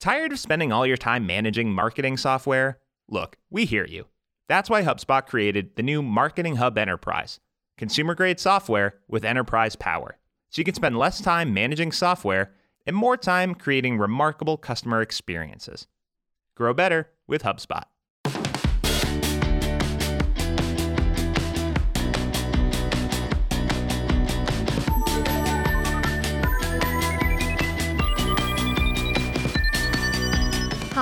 Tired 0.00 0.32
of 0.32 0.38
spending 0.38 0.72
all 0.72 0.86
your 0.86 0.96
time 0.96 1.26
managing 1.26 1.74
marketing 1.74 2.16
software? 2.16 2.78
Look, 3.06 3.36
we 3.50 3.66
hear 3.66 3.84
you. 3.84 4.06
That's 4.48 4.70
why 4.70 4.82
HubSpot 4.82 5.26
created 5.26 5.76
the 5.76 5.82
new 5.82 6.00
Marketing 6.00 6.56
Hub 6.56 6.78
Enterprise, 6.78 7.38
consumer 7.76 8.14
grade 8.14 8.40
software 8.40 8.94
with 9.08 9.26
enterprise 9.26 9.76
power. 9.76 10.16
So 10.48 10.60
you 10.60 10.64
can 10.64 10.72
spend 10.72 10.96
less 10.98 11.20
time 11.20 11.52
managing 11.52 11.92
software 11.92 12.54
and 12.86 12.96
more 12.96 13.18
time 13.18 13.54
creating 13.54 13.98
remarkable 13.98 14.56
customer 14.56 15.02
experiences. 15.02 15.86
Grow 16.54 16.72
better 16.72 17.10
with 17.26 17.42
HubSpot. 17.42 17.84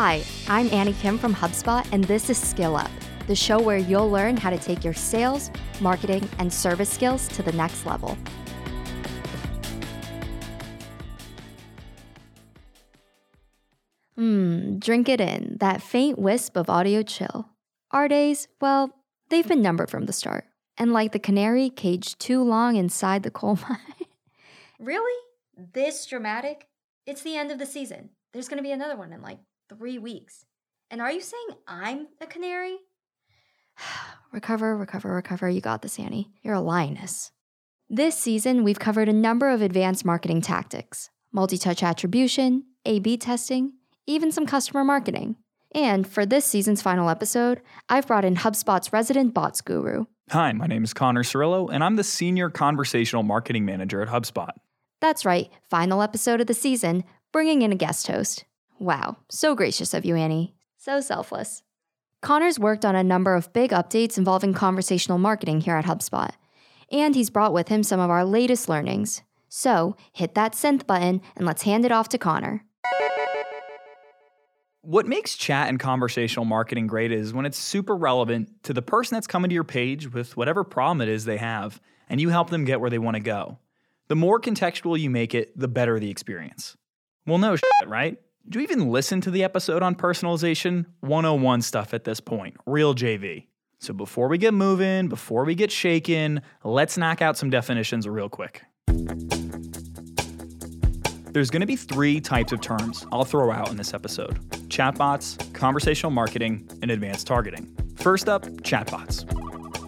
Hi, 0.00 0.22
I'm 0.46 0.70
Anni 0.72 0.92
Kim 0.92 1.18
from 1.18 1.34
HubSpot, 1.34 1.84
and 1.90 2.04
this 2.04 2.30
is 2.30 2.38
Skill 2.38 2.76
Up, 2.76 2.90
the 3.26 3.34
show 3.34 3.60
where 3.60 3.78
you'll 3.78 4.08
learn 4.08 4.36
how 4.36 4.48
to 4.48 4.56
take 4.56 4.84
your 4.84 4.94
sales, 4.94 5.50
marketing, 5.80 6.28
and 6.38 6.52
service 6.52 6.88
skills 6.88 7.26
to 7.26 7.42
the 7.42 7.50
next 7.50 7.84
level. 7.84 8.16
Hmm, 14.14 14.78
drink 14.78 15.08
it 15.08 15.20
in, 15.20 15.56
that 15.58 15.82
faint 15.82 16.16
wisp 16.16 16.56
of 16.56 16.70
audio 16.70 17.02
chill. 17.02 17.48
Our 17.90 18.06
days, 18.06 18.46
well, 18.60 18.94
they've 19.30 19.48
been 19.48 19.62
numbered 19.62 19.90
from 19.90 20.06
the 20.06 20.12
start. 20.12 20.44
And 20.76 20.92
like 20.92 21.10
the 21.10 21.18
canary 21.18 21.70
caged 21.70 22.20
too 22.20 22.44
long 22.44 22.76
inside 22.76 23.24
the 23.24 23.32
coal 23.32 23.58
mine. 23.68 24.06
really? 24.78 25.20
This 25.56 26.06
dramatic? 26.06 26.68
It's 27.04 27.22
the 27.22 27.36
end 27.36 27.50
of 27.50 27.58
the 27.58 27.66
season. 27.66 28.10
There's 28.32 28.48
gonna 28.48 28.62
be 28.62 28.70
another 28.70 28.96
one 28.96 29.12
in 29.12 29.22
like 29.22 29.38
three 29.68 29.98
weeks. 29.98 30.44
And 30.90 31.00
are 31.00 31.12
you 31.12 31.20
saying 31.20 31.48
I'm 31.66 32.08
a 32.20 32.26
canary? 32.26 32.78
recover, 34.32 34.76
recover, 34.76 35.14
recover. 35.14 35.48
You 35.48 35.60
got 35.60 35.82
this, 35.82 35.98
Anni. 35.98 36.30
You're 36.42 36.54
a 36.54 36.60
lioness. 36.60 37.32
This 37.90 38.16
season, 38.16 38.64
we've 38.64 38.78
covered 38.78 39.08
a 39.08 39.12
number 39.12 39.48
of 39.48 39.62
advanced 39.62 40.04
marketing 40.04 40.40
tactics 40.40 41.10
multi 41.30 41.58
touch 41.58 41.82
attribution, 41.82 42.64
A 42.86 43.00
B 43.00 43.18
testing, 43.18 43.74
even 44.06 44.32
some 44.32 44.46
customer 44.46 44.82
marketing. 44.82 45.36
And 45.72 46.06
for 46.06 46.24
this 46.24 46.46
season's 46.46 46.80
final 46.80 47.10
episode, 47.10 47.60
I've 47.90 48.06
brought 48.06 48.24
in 48.24 48.36
HubSpot's 48.36 48.94
resident 48.94 49.34
bots 49.34 49.60
guru. 49.60 50.06
Hi, 50.30 50.52
my 50.52 50.66
name 50.66 50.84
is 50.84 50.94
Connor 50.94 51.22
Cirillo, 51.22 51.68
and 51.70 51.84
I'm 51.84 51.96
the 51.96 52.04
Senior 52.04 52.48
Conversational 52.48 53.22
Marketing 53.22 53.66
Manager 53.66 54.00
at 54.00 54.08
HubSpot. 54.08 54.52
That's 55.00 55.26
right, 55.26 55.50
final 55.68 56.00
episode 56.00 56.40
of 56.40 56.46
the 56.46 56.54
season, 56.54 57.04
bringing 57.30 57.60
in 57.60 57.72
a 57.72 57.76
guest 57.76 58.06
host. 58.06 58.44
Wow, 58.78 59.16
so 59.28 59.54
gracious 59.54 59.92
of 59.92 60.04
you, 60.04 60.14
Anni. 60.14 60.54
So 60.76 61.00
selfless. 61.00 61.62
Connor's 62.22 62.58
worked 62.58 62.84
on 62.84 62.94
a 62.94 63.02
number 63.02 63.34
of 63.34 63.52
big 63.52 63.70
updates 63.70 64.18
involving 64.18 64.54
conversational 64.54 65.18
marketing 65.18 65.60
here 65.60 65.76
at 65.76 65.84
HubSpot, 65.84 66.30
and 66.90 67.14
he's 67.14 67.30
brought 67.30 67.52
with 67.52 67.68
him 67.68 67.82
some 67.82 68.00
of 68.00 68.10
our 68.10 68.24
latest 68.24 68.68
learnings. 68.68 69.22
So 69.48 69.96
hit 70.12 70.34
that 70.34 70.52
synth 70.52 70.86
button 70.86 71.20
and 71.36 71.46
let's 71.46 71.62
hand 71.62 71.84
it 71.84 71.92
off 71.92 72.08
to 72.10 72.18
Connor. 72.18 72.64
What 74.82 75.06
makes 75.06 75.36
chat 75.36 75.68
and 75.68 75.78
conversational 75.78 76.44
marketing 76.44 76.86
great 76.86 77.12
is 77.12 77.34
when 77.34 77.46
it's 77.46 77.58
super 77.58 77.96
relevant 77.96 78.62
to 78.62 78.72
the 78.72 78.82
person 78.82 79.16
that's 79.16 79.26
coming 79.26 79.48
to 79.48 79.54
your 79.54 79.64
page 79.64 80.12
with 80.12 80.36
whatever 80.36 80.64
problem 80.64 81.00
it 81.00 81.08
is 81.08 81.24
they 81.24 81.36
have, 81.36 81.80
and 82.08 82.20
you 82.20 82.28
help 82.28 82.50
them 82.50 82.64
get 82.64 82.80
where 82.80 82.90
they 82.90 82.98
want 82.98 83.16
to 83.16 83.20
go. 83.20 83.58
The 84.06 84.16
more 84.16 84.40
contextual 84.40 84.98
you 84.98 85.10
make 85.10 85.34
it, 85.34 85.58
the 85.58 85.68
better 85.68 85.98
the 85.98 86.10
experience. 86.10 86.76
Well, 87.26 87.38
no 87.38 87.56
shit, 87.56 87.88
right? 87.88 88.18
Do 88.48 88.60
you 88.60 88.62
even 88.62 88.90
listen 88.90 89.20
to 89.22 89.30
the 89.30 89.44
episode 89.44 89.82
on 89.82 89.94
personalization? 89.94 90.86
101 91.00 91.60
stuff 91.60 91.92
at 91.92 92.04
this 92.04 92.18
point, 92.18 92.56
real 92.64 92.94
JV. 92.94 93.44
So 93.78 93.92
before 93.92 94.28
we 94.28 94.38
get 94.38 94.54
moving, 94.54 95.08
before 95.08 95.44
we 95.44 95.54
get 95.54 95.70
shaken, 95.70 96.40
let's 96.64 96.96
knock 96.96 97.20
out 97.20 97.36
some 97.36 97.50
definitions 97.50 98.08
real 98.08 98.30
quick. 98.30 98.62
There's 101.30 101.50
going 101.50 101.60
to 101.60 101.66
be 101.66 101.76
three 101.76 102.22
types 102.22 102.52
of 102.52 102.62
terms 102.62 103.04
I'll 103.12 103.26
throw 103.26 103.52
out 103.52 103.68
in 103.68 103.76
this 103.76 103.92
episode 103.92 104.38
chatbots, 104.70 105.52
conversational 105.52 106.10
marketing, 106.10 106.66
and 106.80 106.90
advanced 106.90 107.26
targeting. 107.26 107.76
First 107.96 108.30
up, 108.30 108.44
chatbots. 108.62 109.30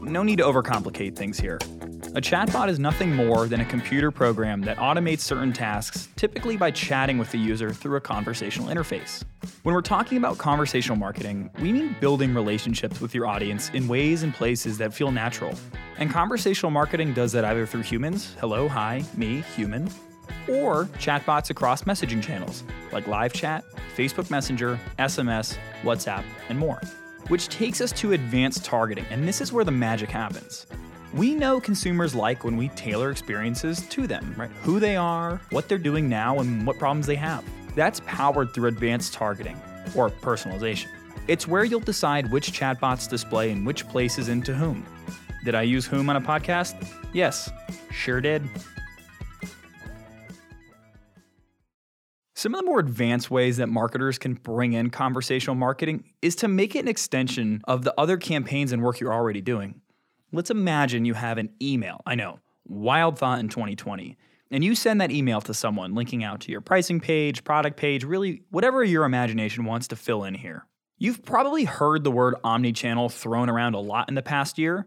No 0.03 0.23
need 0.23 0.37
to 0.37 0.45
overcomplicate 0.45 1.17
things 1.17 1.41
here. 1.41 1.59
A 2.16 2.21
chatbot 2.21 2.69
is 2.69 2.81
nothing 2.81 3.15
more 3.15 3.47
than 3.47 3.60
a 3.60 3.65
computer 3.65 4.10
program 4.10 4.62
that 4.62 4.78
automates 4.78 5.21
certain 5.21 5.53
tasks, 5.53 6.09
typically 6.16 6.56
by 6.56 6.72
chatting 6.72 7.19
with 7.19 7.31
the 7.31 7.38
user 7.38 7.71
through 7.71 7.94
a 7.94 8.00
conversational 8.00 8.66
interface. 8.66 9.22
When 9.62 9.76
we're 9.76 9.81
talking 9.81 10.19
about 10.19 10.37
conversational 10.37 10.98
marketing, 10.98 11.50
we 11.60 11.72
mean 11.72 11.94
building 12.00 12.34
relationships 12.34 13.00
with 13.00 13.15
your 13.15 13.28
audience 13.28 13.71
in 13.75 13.87
ways 13.87 14.25
and 14.25 14.34
places 14.34 14.76
that 14.78 14.93
feel 14.93 15.12
natural. 15.12 15.54
And 15.98 16.10
conversational 16.10 16.72
marketing 16.72 17.12
does 17.12 17.31
that 17.31 17.44
either 17.44 17.65
through 17.65 17.82
humans, 17.82 18.34
hello, 18.41 18.66
hi, 18.66 19.04
me, 19.16 19.44
human, 19.54 19.88
or 20.48 20.87
chatbots 20.98 21.50
across 21.50 21.84
messaging 21.84 22.21
channels 22.21 22.65
like 22.91 23.06
live 23.06 23.32
chat, 23.32 23.65
Facebook 23.97 24.32
Messenger, 24.32 24.81
SMS, 24.98 25.56
WhatsApp, 25.82 26.25
and 26.48 26.59
more. 26.59 26.81
Which 27.28 27.47
takes 27.47 27.81
us 27.81 27.92
to 27.92 28.15
advanced 28.15 28.65
targeting, 28.65 29.04
and 29.10 29.28
this 29.28 29.41
is 29.41 29.53
where 29.53 29.65
the 29.65 29.71
magic 29.71 30.10
happens. 30.10 30.66
We 31.12 31.34
know 31.34 31.60
consumers 31.60 32.15
like 32.15 32.44
when 32.44 32.56
we 32.56 32.69
tailor 32.71 33.10
experiences 33.10 33.84
to 33.88 34.06
them, 34.06 34.32
right? 34.37 34.50
Who 34.62 34.78
they 34.78 34.94
are, 34.94 35.41
what 35.50 35.69
they're 35.69 35.76
doing 35.76 36.09
now, 36.09 36.38
and 36.38 36.65
what 36.65 36.78
problems 36.78 37.06
they 37.06 37.16
have. 37.16 37.44
That's 37.75 38.00
powered 38.06 38.54
through 38.54 38.69
advanced 38.69 39.12
targeting, 39.12 39.60
or 39.97 40.10
personalization. 40.10 40.87
It's 41.26 41.48
where 41.48 41.65
you'll 41.65 41.81
decide 41.81 42.31
which 42.31 42.53
chatbots 42.53 43.09
display 43.09 43.50
in 43.50 43.65
which 43.65 43.88
places 43.88 44.28
and 44.28 44.44
to 44.44 44.54
whom. 44.54 44.87
Did 45.44 45.56
I 45.56 45.62
use 45.62 45.84
whom 45.84 46.09
on 46.10 46.16
a 46.16 46.21
podcast? 46.21 46.87
Yes, 47.12 47.50
sure 47.91 48.21
did. 48.21 48.48
Some 52.37 52.54
of 52.54 52.60
the 52.60 52.66
more 52.66 52.78
advanced 52.78 53.32
ways 53.32 53.56
that 53.56 53.66
marketers 53.66 54.16
can 54.16 54.34
bring 54.34 54.75
in 54.75 54.91
conversational 54.91 55.56
marketing 55.56 56.04
is 56.22 56.37
to 56.37 56.48
make 56.48 56.77
it 56.77 56.81
an 56.81 56.88
extension 56.88 57.62
of 57.65 57.82
the 57.82 57.92
other 57.98 58.16
campaigns 58.16 58.71
and 58.71 58.81
work 58.81 59.00
you're 59.00 59.12
already 59.12 59.41
doing. 59.41 59.81
Let's 60.33 60.51
imagine 60.51 61.05
you 61.05 61.15
have 61.15 61.39
an 61.39 61.51
email. 61.61 62.01
I 62.07 62.15
know, 62.15 62.41
wild 62.67 63.19
thought 63.19 63.41
in 63.41 63.49
2020. 63.49 64.17
And 64.53 64.65
you 64.65 64.75
send 64.75 65.01
that 65.01 65.11
email 65.11 65.41
to 65.43 65.55
someone 65.55 65.95
linking 65.95 66.25
out 66.25 66.41
to 66.41 66.53
your 66.53 66.61
pricing 66.61 67.01
page, 67.01 67.45
product 67.45 67.77
page, 67.77 68.05
really 68.05 68.43
whatever 68.51 68.83
your 68.83 69.05
imagination 69.05 69.65
wants 69.65 69.89
to 69.89 69.97
fill 69.97 70.25
in 70.25 70.35
here. 70.35 70.67
You've 70.99 71.25
probably 71.25 71.65
heard 71.65 72.05
the 72.05 72.11
word 72.11 72.35
omnichannel 72.45 73.13
thrown 73.13 73.49
around 73.49 73.75
a 73.75 73.81
lot 73.81 74.09
in 74.09 74.15
the 74.15 74.23
past 74.23 74.59
year. 74.59 74.87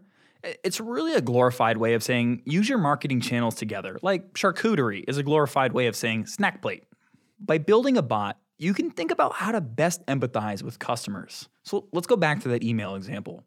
It's 0.62 0.80
really 0.80 1.14
a 1.14 1.20
glorified 1.20 1.78
way 1.78 1.94
of 1.94 2.02
saying 2.02 2.42
use 2.44 2.68
your 2.68 2.78
marketing 2.78 3.20
channels 3.20 3.54
together, 3.54 3.98
like 4.02 4.34
charcuterie 4.34 5.04
is 5.08 5.16
a 5.16 5.22
glorified 5.22 5.72
way 5.72 5.86
of 5.86 5.96
saying 5.96 6.26
snack 6.26 6.60
plate. 6.60 6.84
By 7.40 7.58
building 7.58 7.96
a 7.96 8.02
bot, 8.02 8.38
you 8.58 8.74
can 8.74 8.90
think 8.90 9.10
about 9.10 9.32
how 9.32 9.52
to 9.52 9.60
best 9.60 10.04
empathize 10.06 10.62
with 10.62 10.78
customers. 10.78 11.48
So 11.64 11.88
let's 11.92 12.06
go 12.06 12.16
back 12.16 12.40
to 12.40 12.48
that 12.48 12.62
email 12.62 12.94
example. 12.94 13.42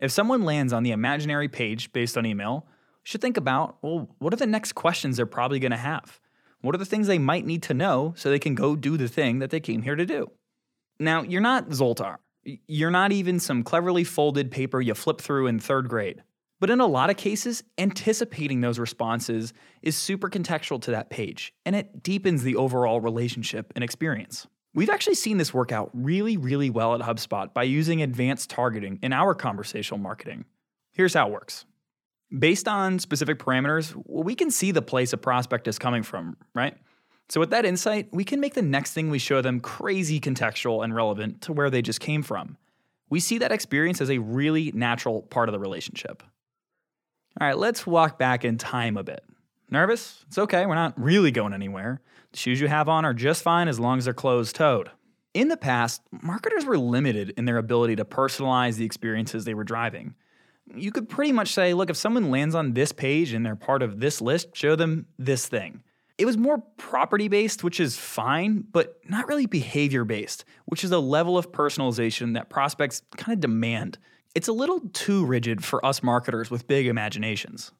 If 0.00 0.12
someone 0.12 0.44
lands 0.44 0.72
on 0.72 0.82
the 0.82 0.92
imaginary 0.92 1.48
page 1.48 1.92
based 1.92 2.16
on 2.16 2.24
email, 2.26 2.66
should 3.02 3.20
think 3.20 3.36
about 3.36 3.78
well, 3.82 4.08
what 4.18 4.32
are 4.32 4.36
the 4.36 4.46
next 4.46 4.72
questions 4.72 5.16
they're 5.16 5.26
probably 5.26 5.58
going 5.58 5.72
to 5.72 5.76
have? 5.76 6.20
What 6.60 6.74
are 6.74 6.78
the 6.78 6.84
things 6.84 7.06
they 7.06 7.18
might 7.18 7.46
need 7.46 7.62
to 7.64 7.74
know 7.74 8.14
so 8.16 8.30
they 8.30 8.38
can 8.38 8.54
go 8.54 8.76
do 8.76 8.96
the 8.96 9.08
thing 9.08 9.38
that 9.38 9.50
they 9.50 9.60
came 9.60 9.82
here 9.82 9.96
to 9.96 10.04
do? 10.06 10.30
Now, 10.98 11.22
you're 11.22 11.40
not 11.40 11.68
Zoltar. 11.70 12.16
You're 12.44 12.90
not 12.90 13.12
even 13.12 13.38
some 13.40 13.62
cleverly 13.62 14.04
folded 14.04 14.50
paper 14.50 14.80
you 14.80 14.94
flip 14.94 15.20
through 15.20 15.46
in 15.46 15.60
third 15.60 15.88
grade. 15.88 16.22
But 16.60 16.70
in 16.70 16.80
a 16.80 16.86
lot 16.86 17.10
of 17.10 17.16
cases, 17.16 17.62
anticipating 17.76 18.60
those 18.60 18.78
responses 18.78 19.52
is 19.82 19.96
super 19.96 20.28
contextual 20.28 20.82
to 20.82 20.90
that 20.90 21.08
page, 21.08 21.54
and 21.64 21.76
it 21.76 22.02
deepens 22.02 22.42
the 22.42 22.56
overall 22.56 23.00
relationship 23.00 23.72
and 23.76 23.84
experience. 23.84 24.46
We've 24.78 24.90
actually 24.90 25.16
seen 25.16 25.38
this 25.38 25.52
work 25.52 25.72
out 25.72 25.90
really, 25.92 26.36
really 26.36 26.70
well 26.70 26.94
at 26.94 27.00
HubSpot 27.00 27.52
by 27.52 27.64
using 27.64 28.00
advanced 28.00 28.48
targeting 28.48 29.00
in 29.02 29.12
our 29.12 29.34
conversational 29.34 29.98
marketing. 29.98 30.44
Here's 30.92 31.14
how 31.14 31.26
it 31.26 31.32
works. 31.32 31.64
Based 32.38 32.68
on 32.68 33.00
specific 33.00 33.40
parameters, 33.40 34.00
we 34.06 34.36
can 34.36 34.52
see 34.52 34.70
the 34.70 34.80
place 34.80 35.12
a 35.12 35.16
prospect 35.16 35.66
is 35.66 35.80
coming 35.80 36.04
from, 36.04 36.36
right? 36.54 36.76
So, 37.28 37.40
with 37.40 37.50
that 37.50 37.64
insight, 37.64 38.06
we 38.12 38.22
can 38.22 38.38
make 38.38 38.54
the 38.54 38.62
next 38.62 38.92
thing 38.92 39.10
we 39.10 39.18
show 39.18 39.42
them 39.42 39.58
crazy 39.58 40.20
contextual 40.20 40.84
and 40.84 40.94
relevant 40.94 41.40
to 41.40 41.52
where 41.52 41.70
they 41.70 41.82
just 41.82 41.98
came 41.98 42.22
from. 42.22 42.56
We 43.10 43.18
see 43.18 43.38
that 43.38 43.50
experience 43.50 44.00
as 44.00 44.12
a 44.12 44.18
really 44.18 44.70
natural 44.70 45.22
part 45.22 45.48
of 45.48 45.54
the 45.54 45.58
relationship. 45.58 46.22
All 47.40 47.48
right, 47.48 47.58
let's 47.58 47.84
walk 47.84 48.16
back 48.16 48.44
in 48.44 48.58
time 48.58 48.96
a 48.96 49.02
bit. 49.02 49.24
Nervous? 49.70 50.24
It's 50.28 50.38
okay, 50.38 50.64
we're 50.64 50.74
not 50.74 50.94
really 50.98 51.30
going 51.30 51.52
anywhere. 51.52 52.00
The 52.32 52.38
shoes 52.38 52.60
you 52.60 52.68
have 52.68 52.88
on 52.88 53.04
are 53.04 53.12
just 53.12 53.42
fine 53.42 53.68
as 53.68 53.78
long 53.78 53.98
as 53.98 54.06
they're 54.06 54.14
closed 54.14 54.56
toed. 54.56 54.90
In 55.34 55.48
the 55.48 55.56
past, 55.56 56.02
marketers 56.10 56.64
were 56.64 56.78
limited 56.78 57.34
in 57.36 57.44
their 57.44 57.58
ability 57.58 57.96
to 57.96 58.04
personalize 58.04 58.76
the 58.76 58.86
experiences 58.86 59.44
they 59.44 59.54
were 59.54 59.64
driving. 59.64 60.14
You 60.74 60.90
could 60.90 61.08
pretty 61.08 61.32
much 61.32 61.52
say, 61.52 61.74
look, 61.74 61.90
if 61.90 61.96
someone 61.96 62.30
lands 62.30 62.54
on 62.54 62.72
this 62.72 62.92
page 62.92 63.32
and 63.32 63.44
they're 63.44 63.56
part 63.56 63.82
of 63.82 64.00
this 64.00 64.20
list, 64.20 64.56
show 64.56 64.74
them 64.74 65.06
this 65.18 65.46
thing. 65.46 65.82
It 66.16 66.26
was 66.26 66.36
more 66.36 66.58
property 66.78 67.28
based, 67.28 67.62
which 67.62 67.78
is 67.78 67.96
fine, 67.96 68.64
but 68.72 68.98
not 69.08 69.28
really 69.28 69.46
behavior 69.46 70.04
based, 70.04 70.44
which 70.64 70.82
is 70.82 70.90
a 70.90 70.98
level 70.98 71.38
of 71.38 71.52
personalization 71.52 72.34
that 72.34 72.50
prospects 72.50 73.02
kind 73.16 73.34
of 73.34 73.40
demand. 73.40 73.98
It's 74.34 74.48
a 74.48 74.52
little 74.52 74.80
too 74.92 75.24
rigid 75.24 75.64
for 75.64 75.84
us 75.84 76.02
marketers 76.02 76.50
with 76.50 76.66
big 76.66 76.86
imaginations. 76.86 77.70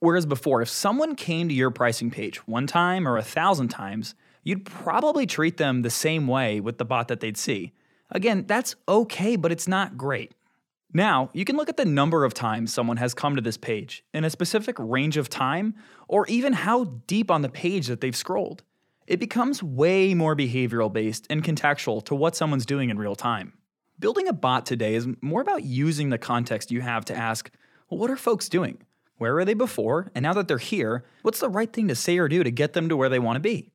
Whereas 0.00 0.26
before, 0.26 0.62
if 0.62 0.68
someone 0.68 1.14
came 1.14 1.48
to 1.48 1.54
your 1.54 1.70
pricing 1.70 2.10
page 2.10 2.38
one 2.46 2.66
time 2.66 3.06
or 3.06 3.16
a 3.16 3.22
thousand 3.22 3.68
times, 3.68 4.14
you'd 4.42 4.64
probably 4.64 5.26
treat 5.26 5.58
them 5.58 5.82
the 5.82 5.90
same 5.90 6.26
way 6.26 6.58
with 6.58 6.78
the 6.78 6.84
bot 6.84 7.08
that 7.08 7.20
they'd 7.20 7.36
see. 7.36 7.72
Again, 8.10 8.44
that's 8.46 8.74
okay, 8.88 9.36
but 9.36 9.52
it's 9.52 9.68
not 9.68 9.96
great. 9.96 10.34
Now, 10.92 11.30
you 11.32 11.44
can 11.44 11.56
look 11.56 11.68
at 11.68 11.76
the 11.76 11.84
number 11.84 12.24
of 12.24 12.34
times 12.34 12.72
someone 12.72 12.96
has 12.96 13.14
come 13.14 13.36
to 13.36 13.42
this 13.42 13.56
page 13.56 14.02
in 14.12 14.24
a 14.24 14.30
specific 14.30 14.74
range 14.78 15.16
of 15.16 15.28
time, 15.28 15.74
or 16.08 16.26
even 16.26 16.52
how 16.52 16.84
deep 17.06 17.30
on 17.30 17.42
the 17.42 17.48
page 17.48 17.86
that 17.86 18.00
they've 18.00 18.16
scrolled. 18.16 18.64
It 19.06 19.20
becomes 19.20 19.62
way 19.62 20.14
more 20.14 20.34
behavioral 20.34 20.92
based 20.92 21.26
and 21.30 21.44
contextual 21.44 22.04
to 22.06 22.14
what 22.14 22.34
someone's 22.34 22.66
doing 22.66 22.90
in 22.90 22.98
real 22.98 23.14
time. 23.14 23.52
Building 24.00 24.28
a 24.28 24.32
bot 24.32 24.66
today 24.66 24.94
is 24.94 25.06
more 25.20 25.42
about 25.42 25.62
using 25.62 26.08
the 26.08 26.18
context 26.18 26.72
you 26.72 26.80
have 26.80 27.04
to 27.04 27.14
ask, 27.14 27.50
well, 27.88 28.00
what 28.00 28.10
are 28.10 28.16
folks 28.16 28.48
doing? 28.48 28.78
Where 29.20 29.34
were 29.34 29.44
they 29.44 29.52
before? 29.52 30.10
And 30.14 30.22
now 30.22 30.32
that 30.32 30.48
they're 30.48 30.56
here, 30.56 31.04
what's 31.20 31.40
the 31.40 31.50
right 31.50 31.70
thing 31.70 31.88
to 31.88 31.94
say 31.94 32.16
or 32.16 32.26
do 32.26 32.42
to 32.42 32.50
get 32.50 32.72
them 32.72 32.88
to 32.88 32.96
where 32.96 33.10
they 33.10 33.18
want 33.18 33.36
to 33.36 33.40
be? 33.40 33.70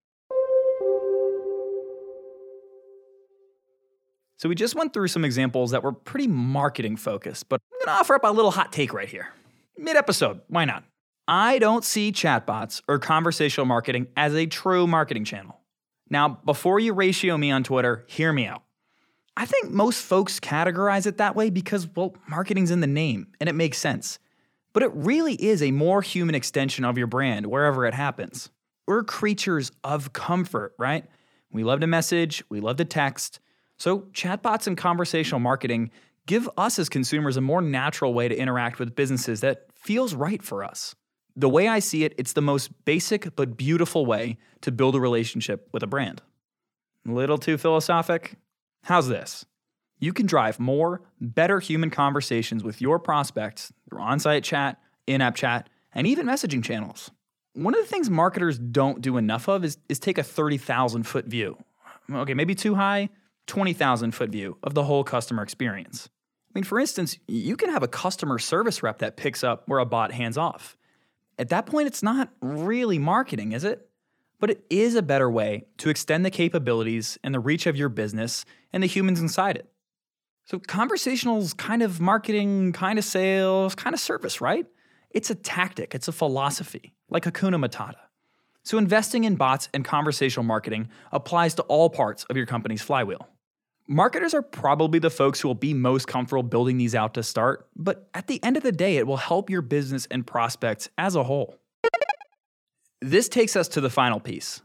So 4.38 4.50
we 4.50 4.56
just 4.56 4.74
went 4.74 4.92
through 4.92 5.10
some 5.10 5.24
examples 5.24 5.70
that 5.70 5.84
were 5.84 5.92
pretty 5.92 6.26
marketing 6.26 6.98
focused, 6.98 7.48
but 7.48 7.62
I'm 7.72 7.86
going 7.86 7.96
to 7.96 8.00
offer 8.02 8.16
up 8.16 8.24
a 8.24 8.28
little 8.30 8.50
hot 8.50 8.74
take 8.74 8.92
right 8.92 9.08
here. 9.08 9.34
Mid 9.78 9.96
episode, 9.96 10.42
why 10.48 10.66
not? 10.66 10.84
I 11.28 11.60
don't 11.60 11.86
see 11.86 12.12
chatbots 12.12 12.82
or 12.88 12.98
conversational 12.98 13.68
marketing 13.68 14.08
as 14.18 14.34
a 14.34 14.48
true 14.48 14.88
marketing 14.88 15.26
channel. 15.26 15.60
Now, 16.10 16.40
before 16.44 16.80
you 16.80 16.94
ratio 16.94 17.38
me 17.38 17.52
on 17.52 17.64
Twitter, 17.64 18.04
hear 18.08 18.34
me 18.34 18.48
out. 18.48 18.64
I 19.38 19.46
think 19.46 19.70
most 19.70 20.02
folks 20.02 20.40
categorize 20.40 21.06
it 21.06 21.18
that 21.18 21.36
way 21.36 21.52
because, 21.52 21.88
well, 21.96 22.16
marketing's 22.28 22.72
in 22.72 22.80
the 22.80 22.88
name 22.88 23.28
and 23.40 23.48
it 23.48 23.54
makes 23.54 23.78
sense. 23.78 24.18
But 24.76 24.84
it 24.84 24.92
really 24.94 25.34
is 25.34 25.64
a 25.64 25.72
more 25.72 26.04
human 26.04 26.36
extension 26.36 26.86
of 26.86 27.00
your 27.00 27.08
brand 27.08 27.48
wherever 27.48 27.88
it 27.88 27.96
happens. 27.96 28.52
We're 28.86 29.04
creatures 29.04 29.72
of 29.84 30.14
comfort, 30.14 30.76
right? 30.78 31.06
We 31.50 31.64
love 31.64 31.80
to 31.80 31.88
message, 31.88 32.44
we 32.50 32.60
love 32.60 32.76
to 32.78 32.86
text, 32.86 33.40
so, 33.78 34.02
chatbots 34.14 34.68
and 34.68 34.78
conversational 34.78 35.40
marketing 35.40 35.92
give 36.26 36.50
us 36.58 36.80
as 36.80 36.90
consumers 36.90 37.38
a 37.38 37.42
more 37.42 37.62
natural 37.62 38.14
way 38.14 38.28
to 38.28 38.36
interact 38.36 38.80
with 38.80 38.96
businesses 38.96 39.42
that 39.42 39.68
feels 39.76 40.14
right 40.14 40.42
for 40.42 40.64
us. 40.64 40.96
The 41.36 41.50
way 41.50 41.68
I 41.68 41.80
see 41.80 42.04
it, 42.04 42.14
it's 42.18 42.34
the 42.34 42.42
most 42.42 42.86
basic 42.86 43.36
but 43.36 43.58
beautiful 43.58 44.06
way 44.06 44.38
to 44.62 44.72
build 44.72 44.96
a 44.96 45.00
relationship 45.00 45.68
with 45.72 45.84
a 45.84 45.88
brand. 45.88 46.22
A 47.08 47.12
little 47.12 47.38
too 47.38 47.58
philosophic? 47.58 48.36
How's 48.84 49.08
this? 49.08 49.46
You 50.00 50.14
can 50.14 50.26
drive 50.26 50.60
more, 50.60 51.02
better 51.22 51.60
human 51.60 51.90
conversations 51.90 52.64
with 52.64 52.82
your 52.82 53.00
prospects 53.00 53.72
through 53.90 54.02
on 54.02 54.20
site 54.20 54.44
chat, 54.44 54.80
in 55.08 55.22
app 55.22 55.36
chat, 55.36 55.70
and 55.94 56.06
even 56.06 56.26
messaging 56.26 56.64
channels. 56.64 57.12
One 57.54 57.74
of 57.74 57.82
the 57.82 57.88
things 57.88 58.10
marketers 58.10 58.60
don't 58.60 59.02
do 59.02 59.18
enough 59.18 59.48
of 59.48 59.64
is, 59.64 59.78
is 59.88 60.00
take 60.00 60.18
a 60.18 60.24
30,000 60.24 61.04
foot 61.04 61.26
view. 61.26 61.58
Okay, 62.12 62.34
maybe 62.34 62.54
too 62.54 62.76
high, 62.76 63.10
20,000 63.48 64.12
foot 64.12 64.30
view 64.30 64.58
of 64.62 64.74
the 64.74 64.84
whole 64.84 65.04
customer 65.04 65.42
experience. 65.42 66.10
I 66.50 66.52
mean, 66.60 66.64
for 66.64 66.80
instance, 66.80 67.18
you 67.28 67.56
can 67.56 67.70
have 67.70 67.84
a 67.84 67.88
customer 67.88 68.40
service 68.40 68.84
rep 68.84 69.00
that 69.00 69.18
picks 69.18 69.44
up 69.44 69.64
where 69.68 69.80
a 69.80 69.86
bot 69.86 70.12
hands 70.12 70.38
off. 70.38 70.78
At 71.38 71.50
that 71.50 71.66
point, 71.66 71.88
it's 71.88 72.04
not 72.04 72.30
really 72.42 72.98
marketing, 72.98 73.54
is 73.54 73.64
it? 73.64 73.90
But 74.40 74.50
it 74.50 74.66
is 74.70 74.96
a 74.96 75.02
better 75.02 75.30
way 75.30 75.66
to 75.78 75.90
extend 75.90 76.26
the 76.26 76.30
capabilities 76.30 77.18
and 77.24 77.34
the 77.34 77.40
reach 77.40 77.66
of 77.66 77.76
your 77.76 77.90
business 77.90 78.46
and 78.72 78.84
the 78.84 78.88
humans 78.88 79.20
inside 79.20 79.58
it. 79.58 79.70
So, 80.46 80.60
conversational 80.60 81.40
is 81.40 81.54
kind 81.54 81.82
of 81.82 82.00
marketing, 82.00 82.72
kind 82.72 83.00
of 83.00 83.06
sales, 83.06 83.74
kind 83.74 83.96
of 83.96 84.00
service, 84.00 84.42
right? 84.42 84.68
It's 85.10 85.32
a 85.32 85.36
tactic, 85.36 85.96
it's 85.96 86.08
a 86.08 86.12
philosophy, 86.12 86.94
like 87.10 87.24
Hakuna 87.24 87.56
Matata. 87.56 87.96
So, 88.62 88.78
investing 88.78 89.24
in 89.24 89.38
bots 89.38 89.70
and 89.74 89.84
conversational 89.84 90.44
marketing 90.44 90.90
applies 91.12 91.56
to 91.56 91.64
all 91.64 91.90
parts 91.90 92.26
of 92.26 92.38
your 92.38 92.46
company's 92.46 92.84
flywheel. 92.84 93.28
Marketers 93.88 94.36
are 94.36 94.44
probably 94.44 95.00
the 95.00 95.10
folks 95.10 95.40
who 95.40 95.48
will 95.48 95.56
be 95.56 95.74
most 95.74 96.08
comfortable 96.08 96.44
building 96.44 96.78
these 96.78 96.94
out 96.94 97.16
to 97.16 97.24
start, 97.24 97.68
but 97.76 98.08
at 98.14 98.28
the 98.28 98.44
end 98.44 98.56
of 98.56 98.62
the 98.62 98.72
day, 98.72 98.98
it 98.98 99.08
will 99.08 99.18
help 99.18 99.50
your 99.50 99.62
business 99.64 100.08
and 100.12 100.28
prospects 100.28 100.90
as 100.98 101.16
a 101.16 101.24
whole. 101.24 101.56
This 103.02 103.30
takes 103.30 103.56
us 103.56 103.68
to 103.70 103.82
the 103.82 103.90
final 103.90 104.20
piece. 104.20 104.62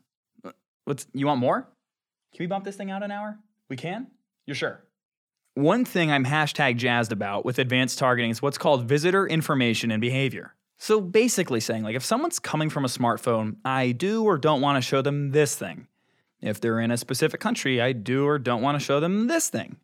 What's, 0.84 1.06
you 1.12 1.26
want 1.26 1.40
more? 1.40 1.68
Can 2.34 2.44
we 2.44 2.46
bump 2.46 2.64
this 2.64 2.76
thing 2.76 2.90
out 2.90 3.02
an 3.02 3.10
hour? 3.10 3.38
We 3.68 3.76
can? 3.76 4.06
You're 4.46 4.54
sure? 4.54 4.82
One 5.60 5.84
thing 5.84 6.10
I'm 6.10 6.24
hashtag 6.24 6.78
jazzed 6.78 7.12
about 7.12 7.44
with 7.44 7.58
advanced 7.58 7.98
targeting 7.98 8.30
is 8.30 8.40
what's 8.40 8.56
called 8.56 8.86
visitor 8.86 9.26
information 9.26 9.90
and 9.90 10.00
behavior. 10.00 10.54
So 10.78 11.02
basically 11.02 11.60
saying, 11.60 11.82
like, 11.82 11.94
if 11.94 12.02
someone's 12.02 12.38
coming 12.38 12.70
from 12.70 12.86
a 12.86 12.88
smartphone, 12.88 13.56
I 13.62 13.92
do 13.92 14.24
or 14.24 14.38
don't 14.38 14.62
want 14.62 14.78
to 14.78 14.88
show 14.88 15.02
them 15.02 15.32
this 15.32 15.54
thing. 15.54 15.86
If 16.40 16.62
they're 16.62 16.80
in 16.80 16.90
a 16.90 16.96
specific 16.96 17.40
country, 17.40 17.78
I 17.78 17.92
do 17.92 18.26
or 18.26 18.38
don't 18.38 18.62
want 18.62 18.80
to 18.80 18.84
show 18.84 19.00
them 19.00 19.26
this 19.26 19.50
thing. 19.50 19.76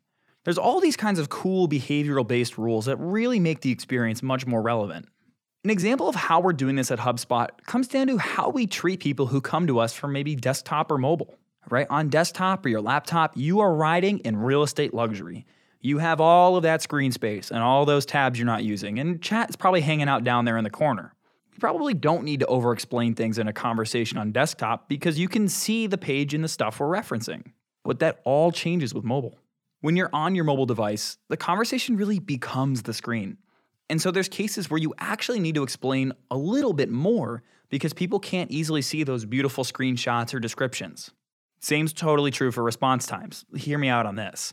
There's 0.45 0.57
all 0.57 0.81
these 0.81 0.97
kinds 0.97 1.19
of 1.19 1.29
cool 1.29 1.69
behavioral 1.69 2.27
based 2.27 2.57
rules 2.57 2.87
that 2.87 2.97
really 2.97 3.39
make 3.39 3.61
the 3.61 3.71
experience 3.71 4.23
much 4.23 4.47
more 4.47 4.63
relevant. 4.63 5.07
An 5.63 5.69
example 5.69 6.09
of 6.09 6.15
how 6.15 6.41
we're 6.41 6.55
doing 6.55 6.77
this 6.77 6.91
at 6.91 7.01
HubSpot 7.01 7.49
comes 7.67 7.87
down 7.87 8.07
to 8.07 8.17
how 8.17 8.49
we 8.49 8.67
treat 8.67 9.01
people 9.01 9.27
who 9.27 9.43
come 9.43 9.67
to 9.67 9.79
us 9.79 9.93
from 9.93 10.15
maybe 10.15 10.37
desktop 10.37 10.91
or 10.91 10.97
mobile. 10.97 11.35
Right? 11.69 11.87
On 11.91 12.09
desktop 12.09 12.65
or 12.65 12.71
your 12.71 12.81
laptop, 12.81 13.37
you 13.37 13.61
are 13.61 13.75
riding 13.75 14.21
in 14.21 14.39
real 14.39 14.63
estate 14.63 14.95
luxury. 14.95 15.45
You 15.81 15.99
have 15.99 16.21
all 16.21 16.57
of 16.57 16.63
that 16.63 16.83
screen 16.83 17.13
space 17.13 17.51
and 17.51 17.61
all 17.61 17.85
those 17.85 18.07
tabs 18.07 18.39
you're 18.39 18.47
not 18.47 18.65
using, 18.65 18.99
and 18.99 19.21
chat 19.23 19.51
is 19.51 19.57
probably 19.57 19.81
hanging 19.81 20.09
out 20.09 20.25
down 20.25 20.45
there 20.45 20.57
in 20.57 20.65
the 20.65 20.71
corner. 20.71 21.15
You 21.53 21.61
probably 21.61 21.95
don't 21.95 22.25
need 22.25 22.41
to 22.41 22.47
over 22.47 22.73
explain 22.73 23.15
things 23.15 23.39
in 23.39 23.49
a 23.49 23.53
conversation 23.53 24.19
on 24.19 24.33
desktop 24.33 24.89
because 24.89 25.19
you 25.19 25.29
can 25.29 25.49
see 25.49 25.87
the 25.87 25.97
page 25.97 26.35
and 26.35 26.45
the 26.45 26.49
stuff 26.49 26.81
we're 26.81 26.87
referencing. 26.87 27.53
But 27.85 28.01
that 28.01 28.21
all 28.25 28.53
changes 28.53 28.93
with 28.93 29.05
mobile. 29.05 29.39
When 29.81 29.97
you're 29.97 30.11
on 30.13 30.35
your 30.35 30.45
mobile 30.45 30.67
device, 30.67 31.19
the 31.29 31.37
conversation 31.37 31.97
really 31.97 32.19
becomes 32.19 32.83
the 32.83 32.93
screen. 32.93 33.39
And 33.89 34.03
so 34.03 34.11
there's 34.11 34.29
cases 34.29 34.69
where 34.69 34.81
you 34.81 34.93
actually 34.99 35.39
need 35.39 35.55
to 35.55 35.63
explain 35.63 36.13
a 36.31 36.37
little 36.37 36.73
bit 36.73 36.91
more 36.91 37.43
because 37.69 37.93
people 37.93 38.19
can't 38.19 38.51
easily 38.51 38.83
see 38.83 39.05
those 39.05 39.25
beautiful 39.25 39.65
screenshots 39.65 40.35
or 40.35 40.41
descriptions. 40.41 41.13
Same's 41.61 41.93
totally 41.93 42.31
true 42.31 42.53
for 42.53 42.63
response 42.63 43.07
times. 43.07 43.45
Hear 43.57 43.79
me 43.79 43.89
out 43.89 44.07
on 44.07 44.17
this. 44.17 44.53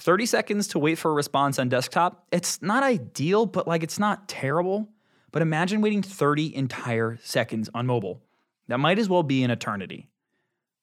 30 0.00 0.26
seconds 0.26 0.68
to 0.68 0.78
wait 0.78 0.96
for 0.96 1.10
a 1.10 1.14
response 1.14 1.58
on 1.58 1.68
desktop, 1.68 2.26
it's 2.32 2.62
not 2.62 2.82
ideal, 2.82 3.44
but 3.44 3.68
like 3.68 3.82
it's 3.82 3.98
not 3.98 4.28
terrible. 4.28 4.88
But 5.30 5.42
imagine 5.42 5.80
waiting 5.80 6.02
30 6.02 6.56
entire 6.56 7.18
seconds 7.22 7.68
on 7.74 7.86
mobile. 7.86 8.22
That 8.68 8.80
might 8.80 8.98
as 8.98 9.08
well 9.08 9.22
be 9.22 9.44
an 9.44 9.50
eternity. 9.50 10.08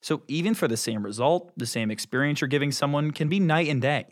So, 0.01 0.21
even 0.27 0.53
for 0.53 0.67
the 0.67 0.77
same 0.77 1.03
result, 1.03 1.51
the 1.57 1.65
same 1.65 1.89
experience 1.89 2.39
you're 2.39 2.47
giving 2.47 2.71
someone 2.71 3.11
can 3.11 3.27
be 3.27 3.39
night 3.39 3.67
and 3.67 3.81
day. 3.81 4.05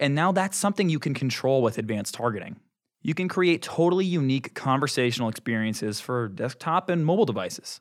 And 0.00 0.14
now 0.14 0.32
that's 0.32 0.56
something 0.56 0.88
you 0.88 0.98
can 0.98 1.14
control 1.14 1.62
with 1.62 1.78
advanced 1.78 2.14
targeting. 2.14 2.58
You 3.02 3.14
can 3.14 3.28
create 3.28 3.62
totally 3.62 4.06
unique 4.06 4.54
conversational 4.54 5.28
experiences 5.28 6.00
for 6.00 6.28
desktop 6.28 6.88
and 6.88 7.04
mobile 7.04 7.26
devices. 7.26 7.80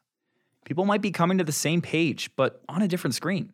People 0.66 0.86
might 0.86 1.02
be 1.02 1.12
coming 1.12 1.38
to 1.38 1.44
the 1.44 1.52
same 1.52 1.82
page, 1.82 2.30
but 2.36 2.62
on 2.68 2.82
a 2.82 2.88
different 2.88 3.16
screen. 3.16 3.54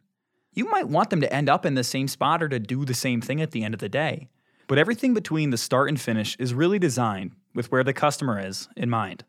You 0.53 0.69
might 0.69 0.87
want 0.87 1.09
them 1.09 1.21
to 1.21 1.33
end 1.33 1.49
up 1.49 1.65
in 1.65 1.73
the 1.73 1.83
same 1.83 2.07
spot 2.07 2.43
or 2.43 2.49
to 2.49 2.59
do 2.59 2.85
the 2.85 2.93
same 2.93 3.21
thing 3.21 3.41
at 3.41 3.51
the 3.51 3.63
end 3.63 3.73
of 3.73 3.79
the 3.79 3.89
day. 3.89 4.29
But 4.67 4.77
everything 4.77 5.13
between 5.13 5.49
the 5.49 5.57
start 5.57 5.89
and 5.89 5.99
finish 5.99 6.35
is 6.37 6.53
really 6.53 6.79
designed 6.79 7.31
with 7.55 7.71
where 7.71 7.83
the 7.83 7.93
customer 7.93 8.39
is 8.39 8.67
in 8.77 8.89
mind. 8.89 9.25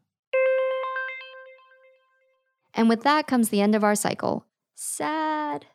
And 2.74 2.88
with 2.88 3.02
that 3.04 3.26
comes 3.26 3.48
the 3.48 3.60
end 3.60 3.74
of 3.74 3.84
our 3.84 3.94
cycle. 3.94 4.46
Sad. 4.74 5.66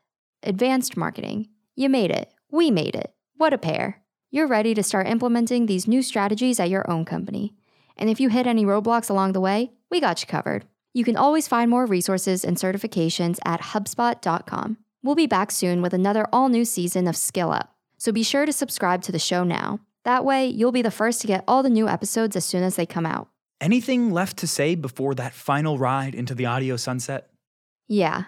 Advanced 0.44 0.96
marketing. 0.96 1.50
You 1.76 1.90
made 1.90 2.12
it. 2.12 2.32
We 2.52 2.70
made 2.70 2.96
it. 2.96 3.14
What 3.38 3.54
a 3.54 3.58
pair. 3.58 4.04
You're 4.32 4.48
ready 4.48 4.74
to 4.76 4.84
start 4.84 5.08
implementing 5.08 5.66
these 5.66 5.88
new 5.88 6.04
strategies 6.04 6.60
at 6.60 6.70
your 6.70 6.90
own 6.90 7.06
company. 7.06 7.56
And 7.98 8.10
if 8.10 8.20
you 8.20 8.30
hit 8.30 8.46
any 8.46 8.66
roadblocks 8.66 9.10
along 9.10 9.32
the 9.32 9.42
way, 9.42 9.72
we 9.90 10.00
got 10.00 10.22
you 10.22 10.28
covered. 10.28 10.66
You 10.94 11.04
can 11.04 11.18
always 11.18 11.48
find 11.48 11.72
more 11.72 11.86
resources 11.86 12.46
and 12.46 12.58
certifications 12.58 13.40
at 13.46 13.62
HubSpot.com. 13.62 14.78
We'll 15.02 15.16
be 15.16 15.28
back 15.28 15.52
soon 15.52 15.82
with 15.82 15.94
another 15.94 16.26
all 16.34 16.50
new 16.50 16.66
season 16.66 17.08
of 17.08 17.16
Skill 17.16 17.52
Up. 17.52 17.74
So 17.98 18.12
be 18.12 18.24
sure 18.24 18.46
to 18.46 18.52
subscribe 18.52 19.02
to 19.04 19.12
the 19.12 19.20
show 19.20 19.44
now. 19.44 19.80
That 20.04 20.26
way, 20.26 20.48
you'll 20.48 20.72
be 20.72 20.82
the 20.82 20.92
first 20.92 21.22
to 21.22 21.28
get 21.28 21.44
all 21.48 21.64
the 21.64 21.70
new 21.70 21.88
episodes 21.88 22.36
as 22.36 22.44
soon 22.44 22.64
as 22.64 22.76
they 22.76 22.86
come 22.86 23.06
out. 23.06 23.30
Anything 23.62 24.12
left 24.12 24.38
to 24.38 24.48
say 24.48 24.76
before 24.76 25.16
that 25.16 25.34
final 25.34 25.78
ride 25.78 26.16
into 26.16 26.36
the 26.36 26.46
audio 26.46 26.76
sunset? 26.76 27.30
Yeah. 27.88 28.24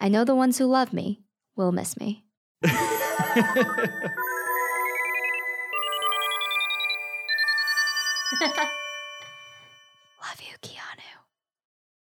I 0.00 0.08
know 0.08 0.24
the 0.24 0.34
ones 0.34 0.58
who 0.58 0.66
love 0.66 0.92
me 0.92 1.20
will 1.56 1.72
miss 1.72 1.98
me. 1.98 2.24